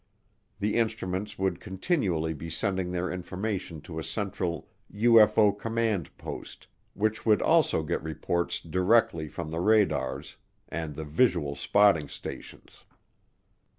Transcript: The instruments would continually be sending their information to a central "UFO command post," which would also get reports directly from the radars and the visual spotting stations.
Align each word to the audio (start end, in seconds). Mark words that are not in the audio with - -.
The 0.59 0.77
instruments 0.77 1.37
would 1.37 1.59
continually 1.59 2.33
be 2.33 2.49
sending 2.49 2.89
their 2.89 3.11
information 3.11 3.81
to 3.81 3.99
a 3.99 4.03
central 4.03 4.67
"UFO 4.91 5.55
command 5.55 6.17
post," 6.17 6.65
which 6.95 7.23
would 7.23 7.39
also 7.39 7.83
get 7.83 8.01
reports 8.01 8.59
directly 8.61 9.27
from 9.27 9.51
the 9.51 9.59
radars 9.59 10.37
and 10.67 10.95
the 10.95 11.05
visual 11.05 11.55
spotting 11.55 12.09
stations. 12.09 12.83